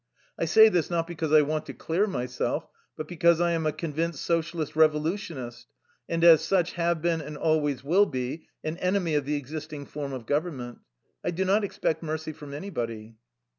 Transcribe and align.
I 0.39 0.45
say 0.45 0.67
this, 0.67 0.89
not 0.89 1.05
because 1.05 1.31
I 1.31 1.43
want 1.43 1.67
to 1.67 1.75
clear 1.75 2.07
myself, 2.07 2.67
but 2.97 3.07
because 3.07 3.39
I 3.39 3.51
am 3.51 3.67
a 3.67 3.71
convinced 3.71 4.23
Socialist 4.25 4.75
Revolutionist, 4.75 5.67
and 6.09 6.23
as 6.23 6.41
such 6.43 6.71
have 6.71 7.03
been 7.03 7.21
and 7.21 7.37
always 7.37 7.83
will 7.83 8.07
be 8.07 8.47
an 8.63 8.77
enemy 8.77 9.13
of 9.13 9.25
the 9.25 9.35
existing 9.35 9.85
form 9.85 10.11
of 10.11 10.25
govern 10.25 10.57
ment. 10.57 10.79
I 11.23 11.29
do 11.29 11.45
not 11.45 11.63
expect 11.63 12.01
mercy 12.01 12.33
from 12.33 12.51
anybody." 12.55 13.17